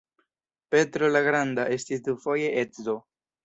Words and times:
Petro 0.75 1.11
la 1.11 1.21
Granda 1.29 1.67
estis 1.77 2.05
dufoje 2.11 2.51
edzo. 2.67 3.01